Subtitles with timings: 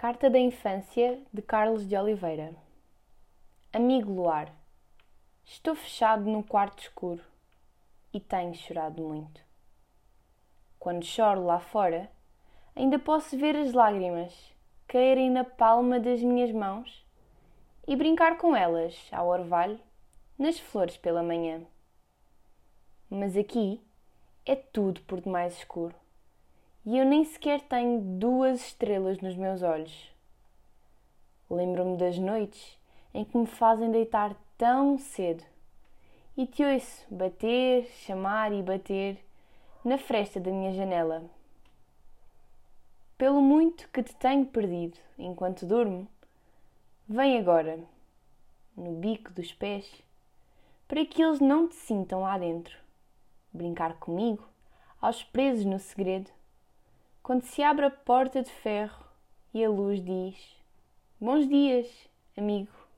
[0.00, 2.54] Carta da Infância de Carlos de Oliveira
[3.70, 4.50] Amigo Luar,
[5.44, 7.22] estou fechado no quarto escuro
[8.10, 9.42] e tenho chorado muito.
[10.78, 12.10] Quando choro lá fora,
[12.74, 14.32] ainda posso ver as lágrimas
[14.88, 17.06] caírem na palma das minhas mãos
[17.86, 19.78] e brincar com elas ao orvalho
[20.38, 21.60] nas flores pela manhã.
[23.10, 23.78] Mas aqui
[24.46, 25.94] é tudo por demais escuro
[26.84, 30.10] e eu nem sequer tenho duas estrelas nos meus olhos.
[31.50, 32.78] Lembro-me das noites
[33.12, 35.44] em que me fazem deitar tão cedo
[36.36, 39.18] e te ouço bater, chamar e bater
[39.84, 41.22] na fresta da minha janela.
[43.18, 46.08] Pelo muito que te tenho perdido enquanto durmo,
[47.06, 47.78] vem agora,
[48.74, 49.86] no bico dos pés,
[50.88, 52.74] para que eles não te sintam lá dentro,
[53.52, 54.42] brincar comigo,
[55.00, 56.30] aos presos no segredo
[57.30, 59.04] quando se abre a porta de ferro
[59.54, 60.36] e a luz diz:
[61.20, 61.86] Bons dias,
[62.36, 62.79] amigo.